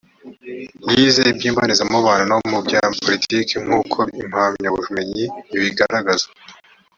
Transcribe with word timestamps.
yize 0.93 1.21
iby’imbonezamubano 1.31 2.23
no 2.31 2.37
mu 2.51 2.59
bya 2.65 2.83
politiki 3.03 3.53
nk’uko 3.63 3.99
impamyabumenyi 4.21 5.25
ibigaragaza 5.55 6.27